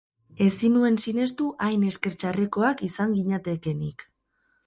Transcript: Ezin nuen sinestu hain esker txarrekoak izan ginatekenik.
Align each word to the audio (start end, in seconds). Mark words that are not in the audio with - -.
Ezin 0.43 0.71
nuen 0.77 0.95
sinestu 1.01 1.49
hain 1.67 1.83
esker 1.91 2.17
txarrekoak 2.23 2.81
izan 2.89 3.13
ginatekenik. 3.19 4.09